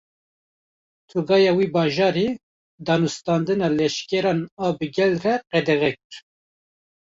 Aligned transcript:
Tugaya 1.09 1.51
wî 1.57 1.67
bajarî, 1.75 2.27
danûstandina 2.87 3.67
leşkeran 3.77 4.39
a 4.67 4.69
bi 4.77 4.87
gel 4.95 5.13
re 5.23 5.35
qedexe 5.51 5.91
kir 5.99 6.13